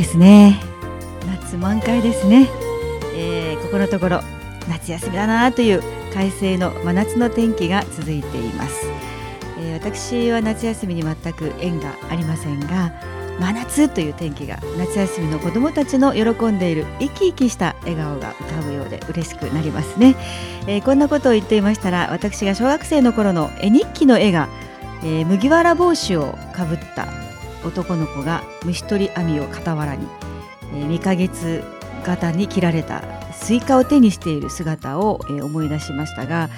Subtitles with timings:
[0.00, 0.58] ですね。
[1.26, 2.48] 夏満開ですね、
[3.14, 4.20] えー、ここのところ
[4.66, 5.82] 夏休みだなという
[6.14, 8.86] 快晴の真夏の天気が続いています、
[9.58, 12.94] えー、私は夏休みに全く縁がありませんが
[13.38, 20.16] 真夏という天気が夏休みの子どもたちの喜んでいる生き生きした笑顔が浮かぶようで嬉しくなりますね、
[20.66, 24.48] えー、こんなことを言っていましたら私が小学生の頃の絵日記の絵が、
[25.02, 27.29] えー、麦わら帽子をかぶった
[27.64, 30.06] 男の子が虫取り網を傍らに、
[30.74, 31.62] えー、三日月
[32.04, 36.48] 型に切られたスイカを手にしている姿を、えー、思い出しましたが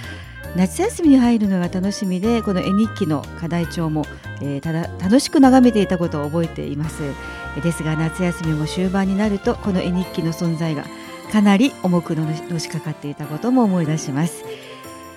[0.56, 4.04] 夏休みに入るのが楽しみでこの絵日記の課題帳も、
[4.42, 7.02] えー、ただ楽しく眺めていたことを覚えています。
[7.60, 10.84] ですが夏休みも終盤になるとこの絵日記の存在が
[11.30, 14.44] かなり重くのしかかっていたことも思い出します、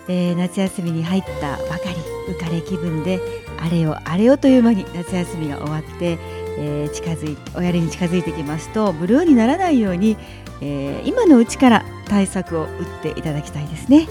[0.09, 1.95] えー、夏休みに入ったばかり
[2.33, 3.19] 浮かれ気分で
[3.59, 6.17] あれよあれよという間に夏休みが終わって、
[6.57, 10.17] えー、近づいおやりに近づいてきますとブルーにならないように、
[10.61, 14.07] えー、今のうちから対策を打っていただきたいですね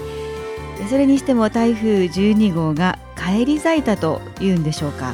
[0.89, 5.13] それにしても台風12号が返り咲いたというんでしょうか、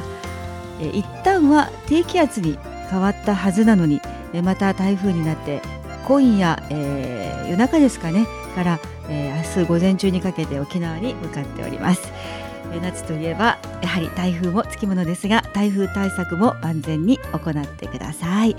[0.80, 2.58] えー、一旦は低気圧に
[2.90, 4.00] 変わったはずなのに
[4.42, 5.62] また台風になって
[6.06, 12.12] 今夜、えー、夜中ですかねから、えー、明日午前中にかけて沖縄に向かっております。
[12.80, 18.56] 夏といえばやはり台風もつきものですが台風対策も万全に行ってください。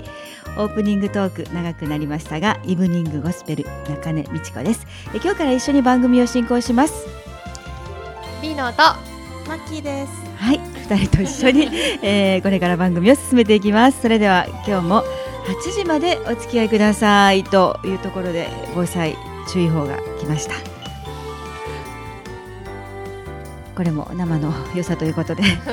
[0.56, 4.86] オープニングトーク長くなりましたがイブニングゴスペル中根美智子です。
[5.14, 7.06] 今日から一緒に番組を進行します。
[8.40, 8.78] ビノと
[9.48, 10.12] マッキーです。
[10.36, 11.68] はい二人と一緒に、
[12.02, 14.02] えー、これから番組を進めていきます。
[14.02, 15.04] それでは今日も
[15.44, 19.16] 8時までお付き合いくださいというところで防災
[19.52, 20.73] 注意報が来ました
[23.74, 25.42] これも生の良さということで。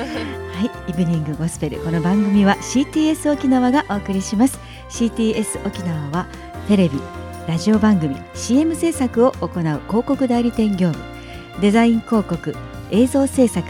[0.52, 1.78] はいイブニングゴスペル。
[1.80, 4.58] この番組は CTS 沖縄がお送りします。
[4.90, 6.26] CTS 沖縄は
[6.68, 7.00] テレビ
[7.48, 11.04] ラジオ番組 CM 制作を行う広告代理店業務。
[11.60, 12.54] デザイン広告
[12.90, 13.66] 映像制作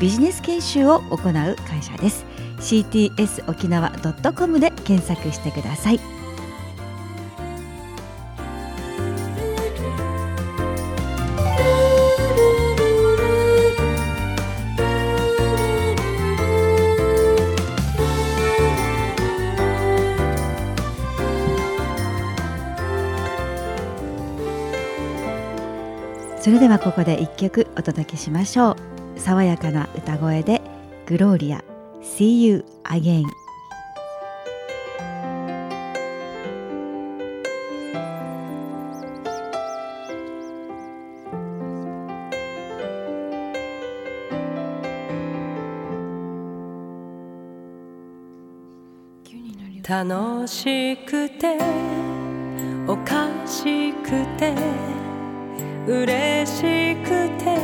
[0.00, 2.24] ビジネス研修を行う会社です。
[2.58, 3.90] CTS 沖縄
[4.34, 6.00] .com で検索してください
[26.66, 29.20] ではここで一曲お届けしましょう。
[29.20, 30.60] 爽やかな歌声で
[31.06, 31.62] グローリア
[32.02, 33.22] See You Again.
[49.88, 51.58] 楽しくて
[52.88, 55.05] おかしくて
[55.86, 57.56] 嬉しくて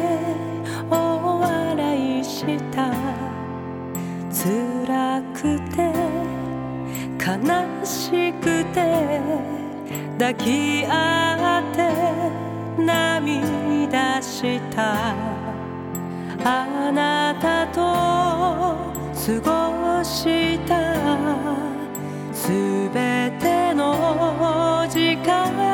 [0.89, 2.93] お笑いした。
[4.31, 5.93] 辛くて
[7.19, 7.27] 悲
[7.85, 9.21] しくて
[10.19, 11.79] 抱き合って
[12.81, 15.17] 涙した。
[16.45, 17.81] あなたと
[19.13, 20.95] 過ごした。
[22.33, 22.49] す
[22.95, 25.72] べての時間。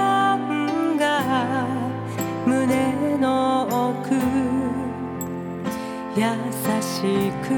[2.69, 4.15] 胸の奥
[6.15, 6.21] 優
[6.83, 7.57] しく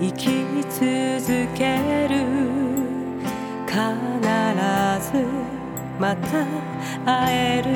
[0.00, 0.30] 生き
[0.70, 0.80] 続
[1.54, 2.14] ける
[3.66, 3.76] 必
[5.12, 5.26] ず
[6.00, 6.46] また
[7.04, 7.68] 会える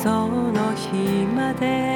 [0.00, 1.93] その日まで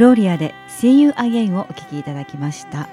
[0.00, 2.88] グローリアで See You Again をお聴きいただきました。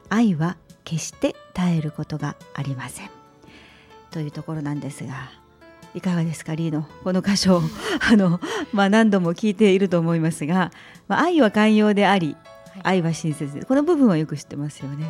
[0.10, 3.10] 愛は決して耐えることがありません。
[4.12, 5.47] というところなんですが。
[5.98, 7.62] いかがですかリーノこの箇所を
[8.12, 8.40] あの、
[8.72, 10.72] まあ、何度も聞いていると思いますが、
[11.08, 12.36] まあ、愛は寛容であり、
[12.84, 15.06] 愛は親切でこの部分はよく知ってますよね。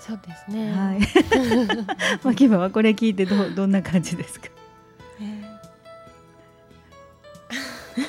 [0.00, 0.72] そうですね。
[0.72, 1.00] はい。
[2.24, 4.48] まあ、キバはこれ聞いてどどんな感じですか？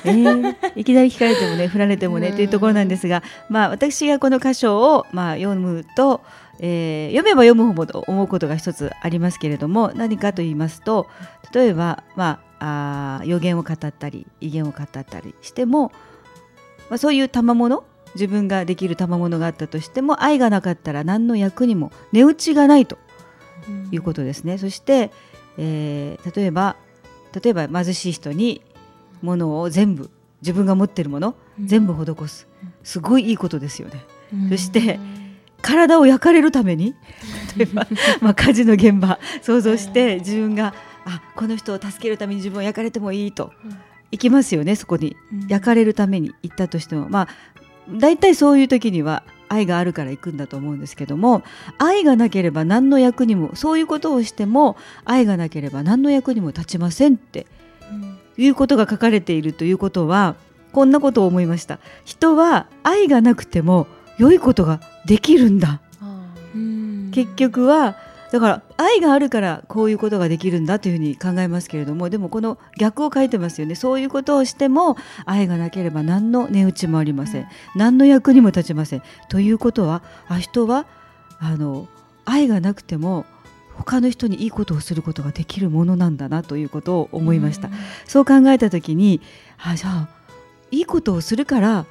[0.04, 6.22] えー、いきなり聞かれてもね振られてもねというところなんですが、まあ、私がこの箇所を、まあ、読むと、
[6.58, 11.08] えー、読めば読むほど思うことが一つありますけれども何かと言いますと
[11.52, 15.92] 例えば、まあ、あ予言を語ったり威厳を語ったりしても、
[16.88, 17.84] まあ、そういう賜物
[18.14, 22.98] 自分ができる賜物があったとしても愛がなかったら何の役にも値打ちがないと
[23.90, 24.58] いうことですね。
[24.58, 25.10] そして、
[25.56, 26.76] えー、例えば
[27.42, 28.62] 例えば貧しい人に
[29.22, 30.10] ものを全部
[30.42, 32.48] 自分が持ってるもの、うん、全部施す
[32.82, 34.04] すごいいいことですよね。
[34.34, 34.98] うん、そして
[35.62, 36.94] 体を焼かれるために？
[37.56, 37.86] 例えば
[38.20, 40.74] まあ火事の現場想像して自分が
[41.04, 43.52] あこの人を助けるために自分を焼かれてもいいと。
[44.10, 45.16] 行きますよねそこに。
[45.48, 47.08] 焼かれるために行ったとしても。
[47.08, 47.28] まあ
[47.90, 51.42] 大体そういう時には愛があるから行くんだと思うんですけども
[51.78, 57.46] 愛がなければ何の役にもそういうことをしても愛がなければ何の役にも立ちませんって
[58.38, 60.36] いうことが書かれているということは
[60.72, 61.80] こんなことを思いました。
[62.04, 63.88] 人は愛がなくても
[64.18, 65.80] 良いことができるんだ。
[67.12, 67.96] 結局は
[68.30, 73.74] だから愛があるからこういうことができるんだというふうに考えますけれどもでもこの逆を書いてますよね。
[73.74, 79.02] そういうことをしても愛がなければ何の値打ちもありません、何の役にも立ちません。
[79.28, 80.86] ということはあ人は
[81.38, 81.88] あの
[82.24, 83.26] 愛がなくても
[83.74, 87.68] 他の人にいいことをすることができるものなんだなということを思いました、
[88.06, 89.20] そう考えた時に
[89.62, 90.08] あじゃあ
[90.70, 91.84] いいことをするから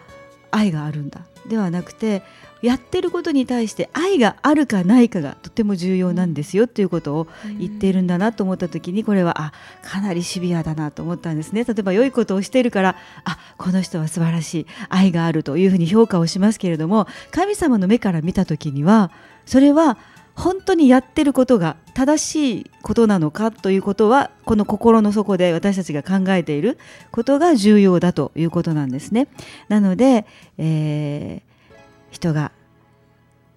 [0.50, 1.22] 愛があるんだ
[1.52, 2.24] ではなくて
[2.62, 7.28] やってることに対して愛があるかないかがとても重要なんですよということを
[7.60, 9.54] 言っているんだなと思った時にこれはあ
[9.84, 11.66] かなりシビアだなと思ったんですね。
[11.66, 19.12] 例えば良いことをしているからあこの人は素晴らしい愛があるというふうに評価をしますけれども神様の目から見た時には
[19.46, 19.98] それは
[20.36, 26.78] 本当にやってることが正しいことなのかということはこの心の底で私たちが考えている
[27.12, 29.28] ことが重要だということなんですね。
[29.68, 30.26] なので、
[30.58, 31.74] えー、
[32.12, 32.52] 人が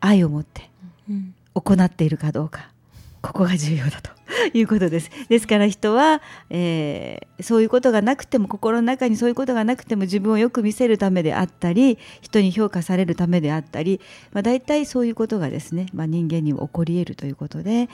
[0.01, 0.71] 愛を持って
[1.55, 2.74] 行っているかどうか
[3.25, 4.11] ここが重要だと
[4.53, 5.11] いうことです。
[5.31, 14.03] ですから人は、えー、そういうことがなくても心の中にそういうことがなくても自分をよく見せるためであったり人に評価されるためであったり、
[14.33, 17.89] まあ、大体そういうことがですね、まあ、人間にも起こり得るということで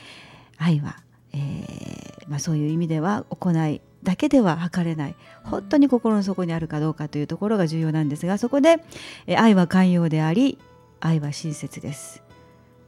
[0.59, 0.97] 愛は、
[1.33, 8.83] えー、まあ、そういう意味では行いだけでは測れない本当に心の底にあるかどうかというところが重要なんですがそこで、
[9.29, 10.59] え愛は寛容であり
[10.99, 12.30] 愛は親切です。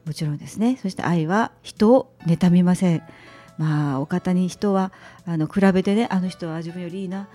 [0.06, 0.78] もちろんですね。
[0.80, 3.02] そして愛は人を妬みません。
[3.58, 4.92] まあお方に人は
[5.26, 7.28] あの比べてねあの人は自分よりいいな。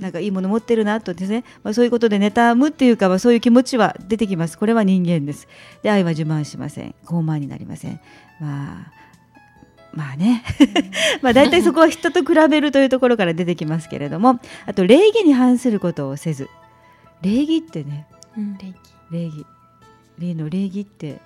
[0.00, 4.56] なんかいいもの持ってるなとですね、まあ、そういうことで妬むっていうか、まあ、そういう気持ちは出てきます。
[4.56, 5.48] これは人間です。
[5.82, 6.94] で愛は自慢しません。
[7.04, 8.00] 傲慢になりません。
[8.40, 8.92] まあ
[9.92, 10.42] まあね。
[11.20, 14.40] まあ大体そこは人と比べるというところから出てきますけれども。
[14.66, 16.48] あと礼儀に反することをせず。
[17.22, 18.06] 礼儀ってね。
[18.38, 18.74] うん礼儀。
[19.10, 19.46] 礼儀。
[20.18, 21.20] 礼の礼儀って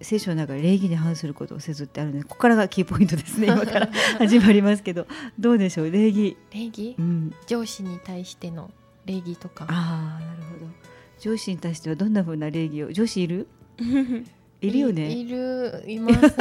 [0.00, 3.46] 聖書の中で礼儀に反することをせずってあるのでここからがキーポイントですね。
[3.52, 3.88] 今から
[4.18, 5.06] 始まりますけど。
[5.38, 5.90] どうでしょう？
[5.90, 6.94] 礼儀、礼儀？
[6.98, 8.70] うん、上司に対しての
[9.06, 9.66] 礼儀とか。
[9.68, 10.70] ああなるほど。
[11.18, 12.92] 上司に対してはどんな風な礼儀を？
[12.92, 13.48] 上司いる？
[14.60, 15.10] いるよいね。
[15.12, 16.36] いるいます。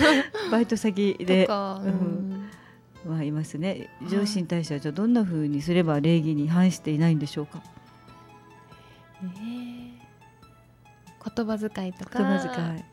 [0.50, 1.42] バイト先で。
[1.42, 2.30] とか、ううん。
[2.30, 2.48] ん
[3.16, 3.88] はいますね。
[4.00, 4.10] はい。
[4.10, 7.58] 上司に対してはじゃあどんな風にすれば礼儀に反していないんでしょうか？
[9.22, 9.32] ね
[10.00, 10.02] え
[11.36, 12.18] 言葉遣いとか。
[12.18, 12.84] 言葉遣い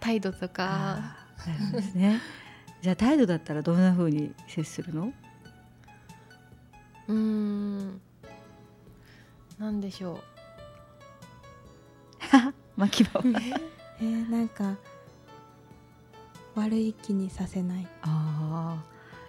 [0.00, 2.20] 態度とかあですね
[2.82, 5.12] じゃあ態度だったらどんな風に接するの？
[7.08, 8.00] うーん
[9.58, 10.22] なんでしょ
[12.76, 13.26] 巻き場は
[14.00, 14.76] えーなんか
[16.54, 18.84] 悪い気にさせないああ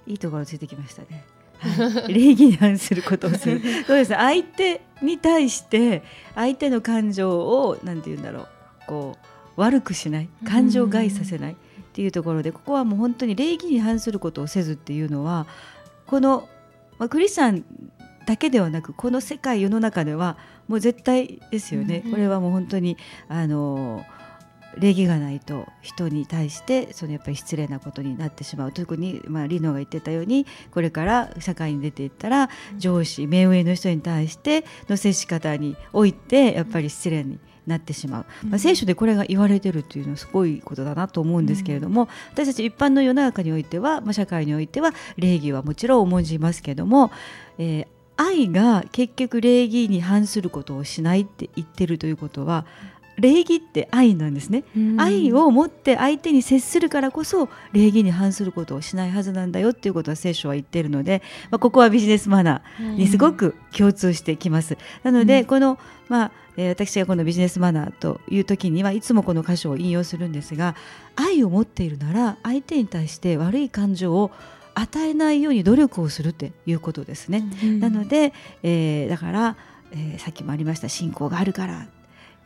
[0.08, 1.24] いいところついてきましたね。
[1.60, 3.62] はい、 礼儀に反することをする。
[3.86, 4.10] そうです？
[4.12, 4.16] ね。
[4.18, 8.48] 相手に対して相手の感情をなんて言うんだろう。
[8.88, 11.55] こう悪くしない、感情害させないっ
[11.93, 15.48] ていうところで、ここはもう本当に礼儀に反することをせずっていうのは、
[16.05, 16.48] この
[16.98, 17.65] まあクリスチャン
[18.25, 22.03] だけではなく、この世界世の中ではもう絶対ですよね。
[22.05, 24.05] うんこれはもう本当にあの
[24.77, 28.72] 礼儀がないと人に対してそのやっぱり失礼なことになってしまう。
[28.72, 47.12] 特に、まあ、リノが言ってたようにこれから社会に出ていったら上司目上の人に対しての接し方においてやっぱり失礼になってしまう、まあ、聖書でこれが言われてるっていうのはすごいことだなと思うんですけれども、私たち一般の世の中においては、まあ、社会においては礼儀はもちろん重んじますけども、
[47.58, 47.88] えー
[48.18, 52.65] 愛が結局礼儀に反することをしないって言ってるということは
[53.22, 54.63] 礼儀って愛なんですね、
[54.98, 64.78] 愛を持って相手に接するからこそ礼儀に反することをしないはずなんだよっていうことは聖書は言っているので、まあ、ここはビジネスマナーにすごく共通してきます。
[65.04, 65.78] なので、うんこの、
[66.10, 70.75] まあえー私がこのビジネスマナーという時にはいつもこの箇所を引用するんですが
[71.16, 74.32] 愛を持っているなら相手に対して悪い感情を
[74.74, 77.44] 与えないように努力をするっていうことですね。
[77.80, 79.56] なので、えーだから、
[79.92, 81.88] えーさっきもありました信仰があるから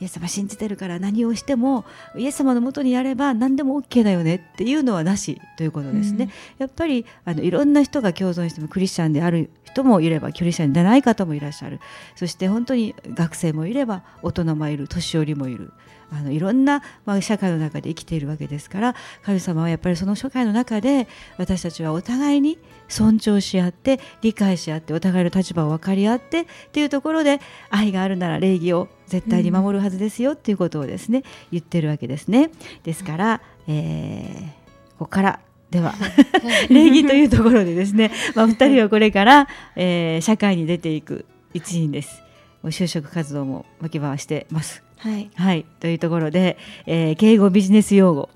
[0.02, 1.86] イエス様信じてるから何をしても
[2.16, 6.30] イエス様のもとにやれば何でも OK だよねっていうのはなしということですね。
[6.58, 11.80] やっぱりあのいろんな人が共存してもクリスチャンである人もいればクリスチャンでない方もいらっしゃる。
[12.16, 15.72] そして本当に学生もいれば大人もいる年寄りもいる
[16.12, 21.08] あのいろんな、まあ、社会の中で生きているわけですから神様はやっぱりその社会の中で
[21.38, 32.50] 私たちはお互いに尊重し合って理解し合ってお互いの立場を分かり合ってっていうところで愛があるなら礼儀を絶対に守るはずですよっていうことをですね、言ってるわけですね。
[32.84, 34.66] ですから、えー
[34.98, 35.40] ここから
[35.72, 35.94] では
[36.70, 42.24] 礼儀というところでですね、まあ、2人はこれから、えー社会に出ていく一員です。
[42.64, 44.85] 就職活動も巻き回してます。
[45.10, 45.30] はい。
[45.36, 46.58] はい、というところで、
[46.88, 48.30] えー敬語ビジネス用語。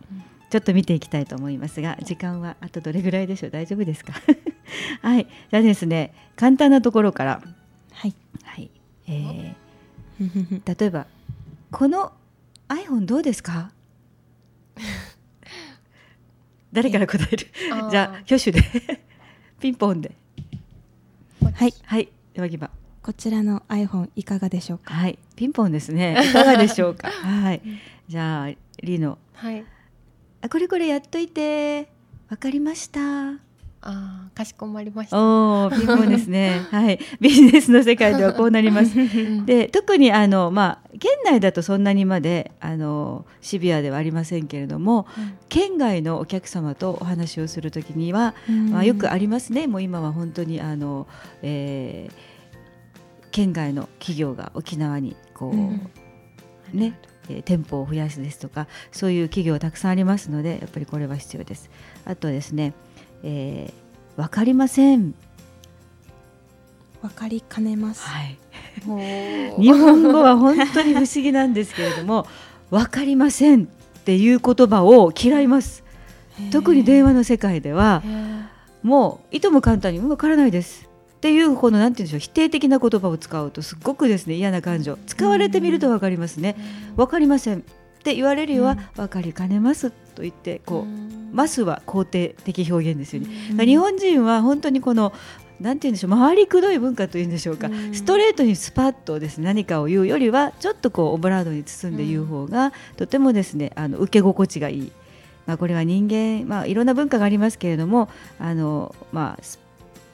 [0.52, 3.52] ちょっと見ていきたいと思いますが時間はあとどれぐらいでしょう？
[3.52, 4.14] 大丈夫ですか？
[5.02, 5.26] はい。
[5.52, 7.42] じゃあですね簡単なところから、
[7.92, 8.16] はい。
[8.44, 8.70] はい。
[9.08, 11.06] えー 例えば
[11.72, 12.12] この
[12.68, 13.72] iPhone どうですか？
[16.74, 17.48] 誰から答える？
[17.92, 18.62] じゃあ挙手で。
[19.60, 20.12] ピンポンで。
[21.54, 21.74] はい。
[21.84, 22.10] はい。
[22.34, 22.70] ではぎば
[23.10, 24.94] こちらの iPhone いかがでしょうか？
[24.94, 26.16] はいピンポンですね。
[26.30, 27.10] いかがでしょうか？
[27.26, 27.62] はい。
[28.08, 28.50] じゃあ
[28.84, 29.66] リノはい。
[30.44, 31.90] あこれこれやっといて。
[32.30, 33.00] わかりました。
[33.82, 35.18] あーかしこまりました。
[35.20, 36.62] おおピンポンですね。
[36.70, 37.00] はい。
[37.20, 38.92] ビジネスの世界ではこうなります。
[39.00, 39.02] う
[39.42, 45.34] んで特にあのまあ県内だとそんなにまであのシビアではありませんけれどもうん。
[45.50, 51.08] 県外のお客様とお話をするときには、うんまあ、よくありますねもう今は本当にあの、
[51.42, 52.29] えー
[53.32, 55.90] 県外の企業が沖縄にこう、うん。
[56.74, 61.70] ね、えー店舗を増やすですとかそういう企業たくさんありますのでやっぱりこれは必要です。
[62.06, 62.74] あとですね、
[63.24, 65.14] えー、分かりません、
[67.02, 68.04] わかりかねます。
[68.04, 68.38] はい、
[69.62, 72.28] 日本語は本当に不思議なんですけれども
[72.70, 73.68] 分かりませんっ
[74.04, 75.84] ていう言葉を嫌います。
[76.52, 78.02] 特に電話の世界では
[78.82, 80.89] もういとも簡単に分からないです
[81.20, 84.98] っていうこのなんて言うんでしょう否定的な言葉を使うとすっごくですね嫌な感情。
[85.06, 86.56] 使われてみると分かりますね。
[86.96, 87.60] 分かりません。
[87.60, 87.62] っ
[88.02, 91.32] て言われるよりは分かりかねますと言ってこう、ん。
[91.34, 93.66] ますは肯定的表現ですよね、うん。
[93.66, 95.12] 日本人は本当にこの
[95.60, 97.94] なんて言うんでしょう回りくどい文化というんでしょうか、うん。
[97.94, 104.92] ストレートにスパッとですね何かを言うよりはちょっとこうオブラードに包んで言う方が、とてもですねあの受け心地がいい、
[105.46, 108.08] まあ、これは人間、まあ、いろんな文化がありますけれども
[108.40, 109.60] あの、まあ、す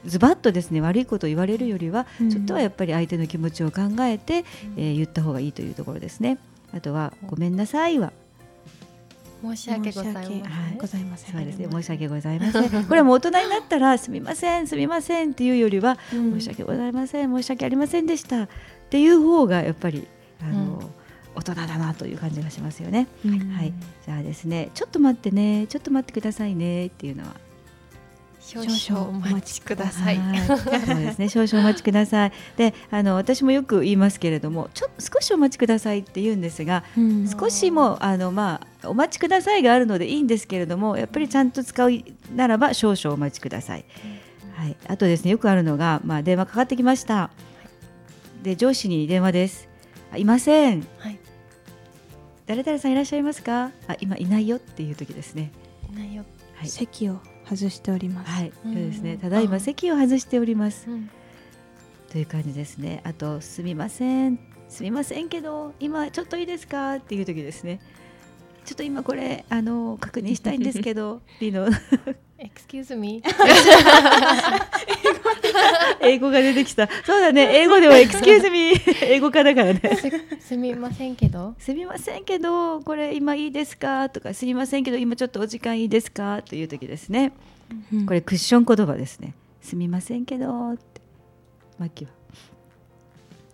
[0.05, 2.29] ズバッとですね悪いことを言われるよりは、うん。
[2.29, 4.45] ちょっとはやっぱり相手の気持ちを考えて、
[4.77, 6.37] えー言った方がいいというところですね。
[6.73, 8.11] あとは「ごめんなさいは」
[9.43, 11.31] 申し訳ございません、申し訳ございません。
[11.33, 12.85] そうですね申し訳ございません。
[12.85, 16.31] これはもう大人になったら「すみませんすみません」っていうよりはうん。
[16.39, 18.43] 申し訳ございません申し訳ありませんでした。
[18.43, 18.49] っ
[18.89, 20.07] ていう方がやっぱり
[20.41, 20.87] あの、うん。
[21.35, 23.07] 大人だなという感じがしますよね。
[23.25, 23.51] うん。
[23.51, 23.73] はい、
[24.05, 27.35] じゃあですねちょっと待ってねちょっと待ってくださいねっていうのは
[28.45, 41.91] 少々お待ちくださいはいそうですね少々お待ちくださいであの私もよく言いますけれどもちょ少しお待ちくださいって言うんですがうん少しもあのまあお待ちくださいがあるのでいいんですけれどもやっぱりちゃんと使う
[42.35, 43.85] ならば少々お待ちください。
[44.53, 47.31] はい、あとですねよくあるのが、まあ、電話かかってきました。
[48.43, 49.67] で上司に電話です。
[50.13, 50.87] あいません。
[50.99, 51.19] はい
[52.45, 53.71] 誰々さんいらっしゃいますか？
[53.87, 55.51] あ今いないよっていう時ですね。
[55.91, 56.23] いないよ、
[56.53, 56.69] はい。
[56.69, 58.31] 席を外しております。
[58.31, 59.13] はい、そうですね。
[59.13, 60.89] うんただいまあ席を外しております。
[60.89, 61.09] うん
[62.11, 63.01] という感じですね。
[63.03, 64.39] あとすみません。
[64.69, 66.95] すみませんけど今ちょっといいですか？
[66.95, 67.81] っていう時ですね。
[68.63, 71.67] ちょっと今これあの確認したいんですけど、リノ
[72.53, 73.23] Excuse me
[76.01, 76.87] 英語が出てきた。
[77.05, 77.49] そうだね。
[77.59, 79.81] 英語では excuse me 英語科だからね。
[80.39, 84.09] すすみませんけどすみませんけどこれ今いいですか？
[84.09, 86.41] とかすみませんけど今ちょっとお時間いいですか？
[86.43, 87.31] という時ですね。
[87.93, 89.33] うんこれクッション言葉ですね。
[89.61, 91.01] すみませんけどって。
[91.79, 92.13] マッキーは？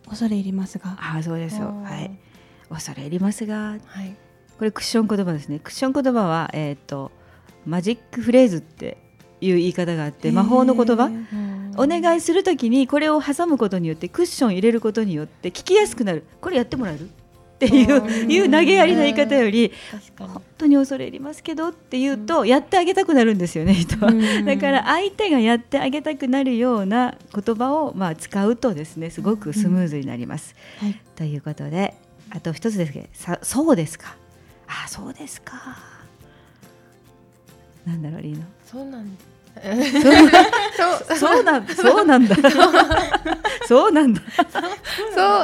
[0.10, 1.68] 恐れ入りますが、ああそうですよ。
[1.86, 2.12] はい。
[2.70, 4.16] 恐れ入りますがはい
[4.58, 5.60] これクッション言葉ですね。
[5.60, 7.12] クッション言葉はえっ、と
[7.66, 8.98] マジックフレーズって
[9.40, 11.06] いう言い方があって魔法の言葉？
[11.06, 11.74] うん。
[11.78, 16.26] お願いするときにこれを挟むことによってクッション入れることによって聞きやすくなる。
[16.42, 17.06] これやってもらえる？
[17.06, 17.08] っ
[17.60, 18.32] ていううん。
[18.32, 19.72] いう投げやりな言い方より。
[20.20, 24.12] 本当に恐れ入りますけどって言うとやってあげたくなるんですよね人は。
[24.12, 24.46] うん。
[24.46, 30.56] だから相手がやってあげたくなるような言葉をまあ使うとですねすごくスムーズになります。
[30.80, 31.96] はい、ということで
[32.32, 34.16] あと一つですけどさそうですか。
[34.68, 35.56] あそうですか
[37.86, 39.22] なんだろうリーノそうなんだ。
[40.78, 42.36] そうそうなんそうなんだ。
[43.68, 44.22] そうなんだ。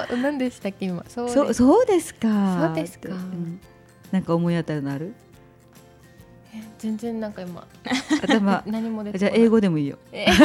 [0.10, 1.04] そう何でしたっけ今？
[1.10, 2.68] そうそうですか。
[2.68, 3.10] そうですか。
[4.12, 5.14] なんか思い当たるのある？
[6.56, 7.68] え全然なんか今。
[8.24, 8.64] 頭。
[8.68, 9.98] 何もじゃ英語でもいいよ。
[10.14, 10.28] え。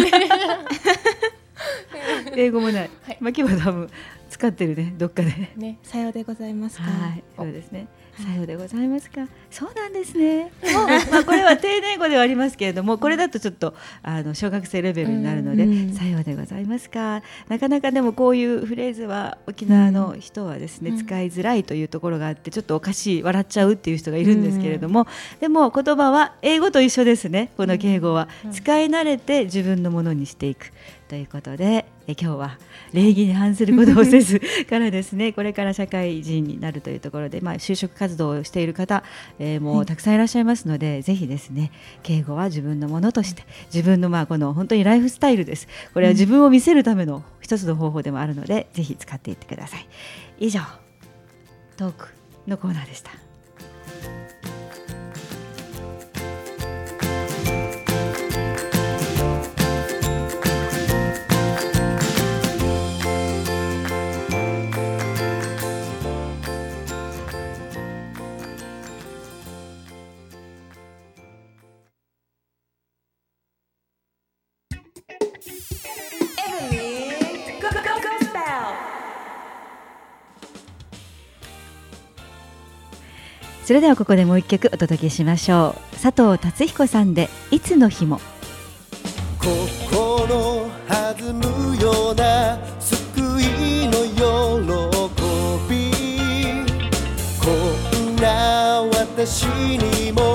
[2.34, 3.18] 英語もない、はい。
[3.20, 3.88] マキは多分
[4.28, 5.50] 使ってるねどっかで。
[5.56, 6.84] ねさようでございますか。
[6.84, 7.78] はいそうですね。
[7.80, 7.88] はい
[8.20, 9.26] さようでございますか。
[9.50, 10.52] そうなんですね。
[10.74, 17.22] もうまあこれは丁寧語ではありますけれどもこれだとちょっとあの小学生レベルになるのでうんさようでございますか。
[17.48, 20.98] なかなかでもこういうフレーズは沖縄の人はですね、うん。
[20.98, 25.06] 使いづらいというところがあってちょっとおかしい笑っちゃうっていう人がいるんですけれども、
[25.40, 28.52] でも言葉は英語と一緒ですねこの敬語は、うん。
[28.52, 30.72] 使い慣れて自分のものにしていく
[31.08, 32.58] ということでえ今日は
[32.92, 39.04] 礼儀に反することをせずからですね これから社会人になるというところで、まあ、就職活動をしている方、
[39.38, 41.70] えーもうたくさんいらっしゃいますので、ぜひですね
[42.02, 45.68] 敬語は自分のものとして自分のまあこの本当にライフスタイルです。
[45.94, 49.86] これは自分を見せるための一つの方法でもあるので、ぜひ使っていってください。
[50.40, 50.60] 以上
[51.76, 52.08] トーク
[52.46, 53.10] のコーナーでした
[83.72, 85.96] それではここでもう一曲お届けしましょう。
[85.96, 88.20] 佐藤達彦さんでいつの日も。
[89.38, 94.20] 心弾むような救いの喜
[95.70, 95.90] び。
[97.40, 97.48] こ
[97.96, 100.31] んな私にも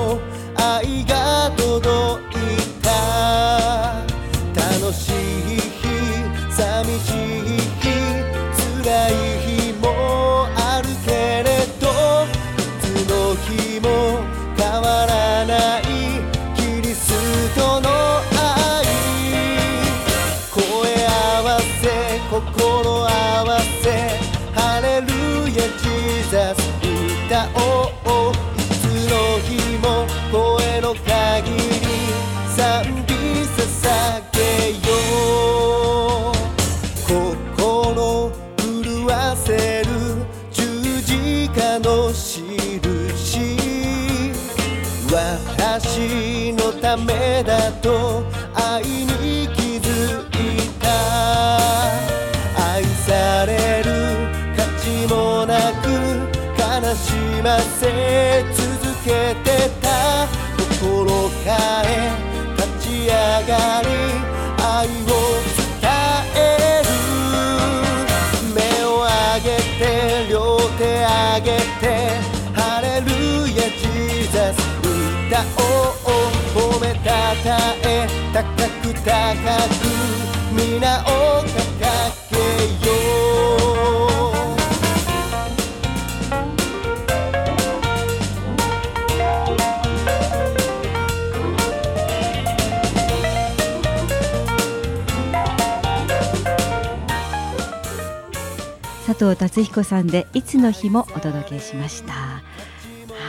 [47.80, 49.88] と愛に気づ
[50.30, 50.32] い
[50.80, 50.86] た。
[52.72, 53.90] 愛される
[54.56, 55.84] 価値もなく
[56.58, 56.62] 悲
[56.94, 57.12] し
[57.42, 58.64] ませ続
[59.04, 59.37] けた。
[99.18, 102.12] 藤達彦さんでいつの日もお届けしました。
[102.12, 102.40] は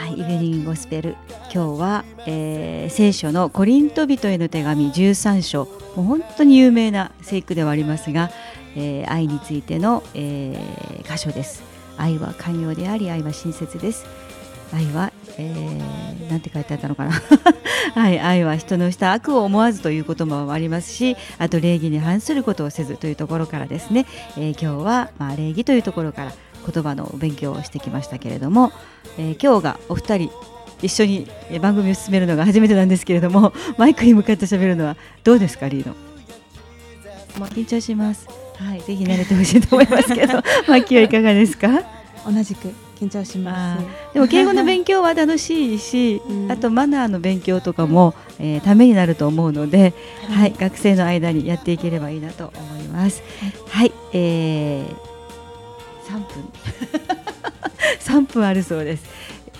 [0.07, 1.15] い、イベリングゴスペル。
[1.53, 5.65] 今日は、えー聖書のコリント人への手紙13章。
[5.95, 8.29] もう本当に有名な聖句ではありますが、
[8.75, 11.63] えー愛についての、えー箇所です。
[11.97, 14.05] 愛は寛容であり愛は親切です。
[14.71, 17.11] 愛は、えーなんて書いてあったのかな。
[17.95, 24.05] はい、愛は人のした悪を思わずという言葉もありますしあと礼儀に反することをせずというところからですね、
[24.37, 26.33] えー今日は、まあ、礼儀というところから
[26.71, 28.71] 言葉の勉強をしてきましたけれども、
[29.17, 30.31] えー今日がお二人
[30.83, 35.95] 一緒にえー番組を進めるのが初めてなんですけれども マイクに向かって喋るのはどうですかリーノ
[37.39, 38.27] ま緊張します。
[38.57, 40.33] はいぜひ慣れてほしいと思いますけど
[40.67, 41.69] マッキーはいかがですか？
[42.25, 43.85] 同じく緊張します。
[44.13, 46.51] でも敬語の勉強は楽しいし、 うん。
[46.51, 49.93] あとマナーの勉強とかも、えーためになると思うので、
[50.27, 53.23] はい、学生の間にやっていければいいなと思います。
[53.69, 56.49] はい、えー、3分。
[58.27, 59.05] 3分あるそうです。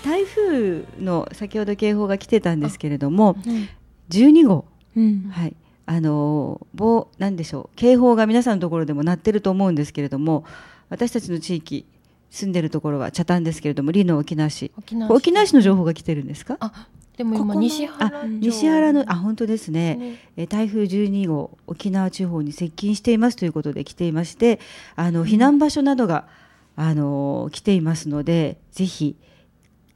[0.04, 3.68] 台風の先ほど警報が来てたんですけれども、うん
[4.10, 4.64] 12号、
[4.96, 5.30] うん。
[5.30, 5.54] はい、
[5.86, 7.76] あのー棒なんでしょう。
[7.76, 10.44] 警報が皆さんのところでも鳴ってると思うんですけれども
[10.90, 11.86] 私たちの地域
[12.30, 14.70] 住んでるところは北谷ですけれどもリノ沖縄市。
[14.78, 16.56] 沖沖縄市の情報が来てるんですか？
[16.60, 19.96] あでも今西原西原のあ本当ですね。
[19.96, 20.18] ね。
[20.36, 24.58] えー台風12号沖縄地方に接近していますということで来ていまして
[24.96, 26.26] あの避難場所などが、
[26.76, 29.16] あのー来ていますのでぜひ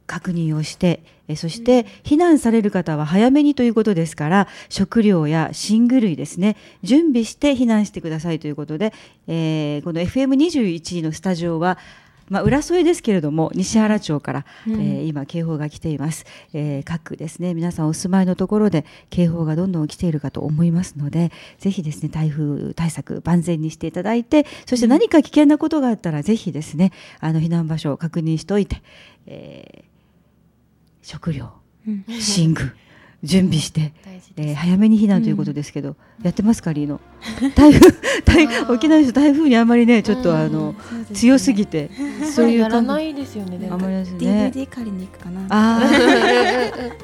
[0.05, 8.93] 確認をしてえーそして避難される方は早めにということですから食料や寝具類ですね準備して避難してくださいということで、
[9.27, 11.79] えーこの FM21 のスタジオは
[12.29, 28.81] まあ、浦添ですけれども西原町から、えー今警報が来ています、えー各ですね皆さんお住まいのところで警報がどんどん来ているかと思いますのでぜひですね台風対策万全にしていただいてそして何か危険なことがあったら、ぜひですねあの避難場所を確認しておいて、
[29.27, 29.95] えー
[31.05, 31.51] 食料
[31.87, 32.03] うん。
[32.07, 32.75] 寝具
[33.23, 33.93] 準備して、
[34.33, 36.99] 大事えーです早めに避難ということですけど、やってますかリーノ
[37.55, 37.91] 台風
[38.25, 40.35] 台沖縄の人台風にあんまりねちょっとうん。
[40.37, 41.15] あの、そうですね。
[41.15, 41.89] 強すぎて
[42.33, 44.51] そういうやら感ないですよねあんまりですね。
[44.53, 45.41] DVD 借りに行くかな。
[45.49, 46.95] あー。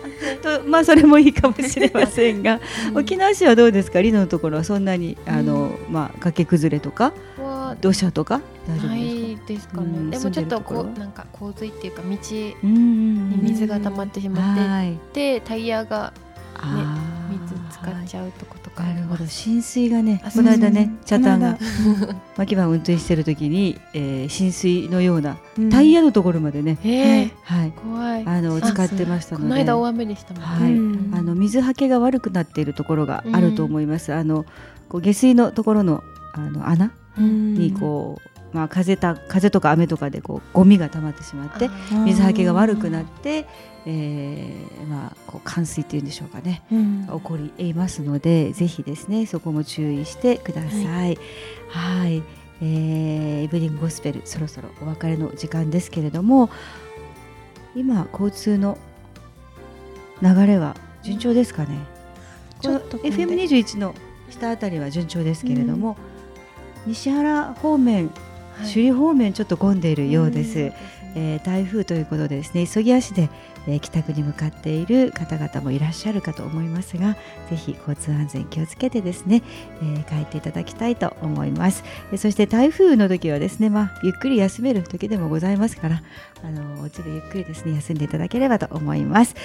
[0.61, 2.59] とまあそれもいいかもしれませんが、
[2.95, 8.41] 沖縄市はどうですかリノのところはそんなにあの、まあ崖崩れとかは土砂とか？
[8.67, 9.01] 大丈夫なですか？
[9.01, 12.81] いですかうんねでもちょっとこうなんか洪水っていうか道にうんうんう
[13.37, 14.97] ん水が溜まってしまってはい。
[15.13, 16.13] でタイヤが
[16.55, 16.75] あー。
[16.75, 17.10] 水
[17.71, 19.25] 使っちゃうとことかあなるほど。
[19.25, 21.59] 浸水がねあこの間ねうんチャタンがこ
[22.37, 25.69] 牧場 運転してる時に、えー浸水のようなうん。
[25.69, 27.23] タイヤのところまでね、え。
[27.23, 27.71] ーはい。
[27.71, 28.23] 怖い。
[28.25, 29.47] あの使ってましたので。
[29.47, 30.47] この間大雨でしたもんね。
[30.47, 30.73] はい。
[30.73, 30.81] う
[31.11, 31.15] ん。
[31.15, 34.13] あの水はけが悪くなっているところがあると思います。
[34.13, 34.45] あの
[34.89, 36.03] こう下水のところの
[36.33, 37.53] あの穴うん。
[37.55, 43.45] にこう、まあ風た風とか雨とかでこうゴミが溜まってしまってうん水はけが悪くなって、
[43.85, 47.07] えーまあこう冠水っていうんでしょうかねうん。
[47.07, 51.17] 起こりますのでぜひですねそこも注意してください。
[51.69, 52.23] はい。
[52.63, 56.51] えー、イブニングゴスペルそろそろお別れの時間ですけれども
[57.75, 58.77] 今交通の
[60.21, 61.77] 流れは順調ですかね？
[62.59, 63.25] ちょっと混んで。
[63.25, 63.95] FM21 の
[64.29, 65.97] 下あたりは順調ですけれども、
[66.85, 68.30] 西原方面、はい
[68.65, 70.59] 首里方面ちょっと混んでいるようです、
[71.15, 73.29] えー台風ということでですね急ぎ足で、
[73.67, 77.15] えー帰宅に向かっている方々もいらっしゃるかと思いますが
[77.49, 79.41] ぜひ交通安全気をつけてですね、
[79.81, 81.83] えー帰っていただきたいと思います。
[82.11, 86.01] えーそして台風の時はですね、まあ、ゆっくり休める時でもございますから
[86.43, 89.35] あのお家でゆっくりですね休んでいただければと思います。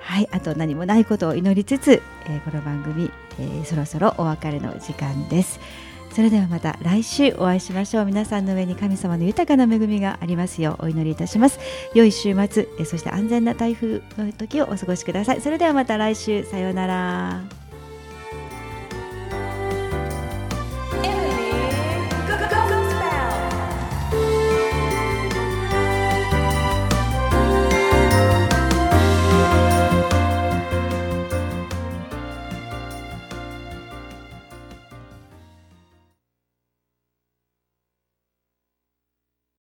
[0.00, 5.58] はいあと何もないことを祈りつつ、えーこの番組、えーそろそろお別れの時間です
[6.16, 8.06] それではまた来週お会いしましょう。
[8.06, 11.58] 皆さんの上に神様の豊かな恵みがありますようお祈りいたします。
[11.92, 15.42] 良い週末えそして安全な台風の時をお過ごしください。
[15.42, 16.42] それではまた来週。
[16.46, 17.65] さようなら。